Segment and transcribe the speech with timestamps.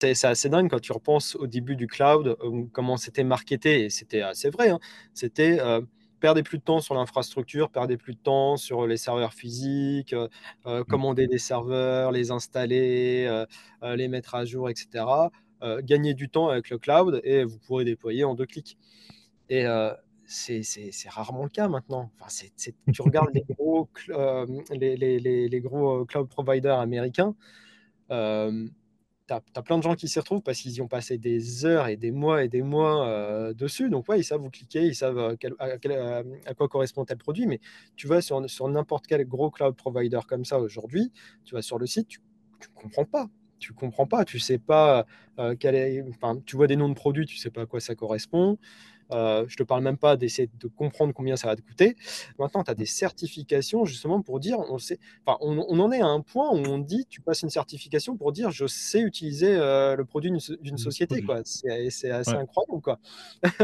[0.00, 2.36] c'est assez dingue quand tu repenses au début du cloud,
[2.72, 4.70] comment c'était marketé, et c'était assez vrai.
[4.70, 4.78] Hein.
[5.14, 5.80] C'était euh,
[6.20, 10.28] perdez plus de temps sur l'infrastructure, perdez plus de temps sur les serveurs physiques, euh,
[10.66, 10.84] euh, mmh.
[10.84, 13.44] commander des serveurs, les installer,
[13.82, 15.04] les mettre à jour, etc.
[15.82, 18.78] gagnez du temps avec le cloud et vous pourrez déployer en deux clics.
[19.48, 19.66] Et
[20.24, 22.10] c'est rarement le cas maintenant.
[22.18, 22.46] Enfin,
[22.92, 23.88] tu regardes les gros,
[24.70, 27.34] les, les, les, gros cloud providers américains
[29.30, 31.86] tu as, plein de gens qui s'y retrouvent parce qu'ils y ont passé des heures
[31.88, 33.88] et des mois et des mois euh, dessus.
[33.88, 35.36] Donc, ouais, ils savent où cliquer, ils savent euh,
[35.86, 37.46] euh, à, quoi correspond tel produit.
[37.46, 37.60] Mais
[37.96, 41.12] tu vas sur, sur n'importe quel gros cloud provider comme ça aujourd'hui,
[41.44, 42.20] tu vas sur le site, tu
[42.60, 43.28] ne comprends pas.
[43.60, 45.06] Tu comprends pas, tu sais pas
[45.58, 46.04] quel est.
[46.08, 48.58] Enfin, tu vois des noms de produits, tu sais pas à quoi ça correspond.
[49.12, 51.96] Euh, je te parle même pas d'essayer de comprendre combien ça va te coûter.
[52.38, 56.06] Maintenant, tu as des certifications justement pour dire, on, sait, enfin, on, en est à
[56.06, 59.96] un point où on dit, tu passes une certification pour dire, je sais utiliser euh,
[59.96, 61.24] le produit d'une société.
[61.44, 62.82] C'est assez incroyable.
[62.82, 62.98] Quoi.